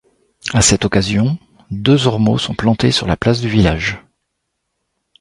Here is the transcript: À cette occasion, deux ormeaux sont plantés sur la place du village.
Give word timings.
À 0.51 0.63
cette 0.63 0.83
occasion, 0.83 1.37
deux 1.69 2.07
ormeaux 2.07 2.39
sont 2.39 2.55
plantés 2.55 2.89
sur 2.89 3.05
la 3.05 3.15
place 3.15 3.39
du 3.39 3.49
village. 3.49 3.99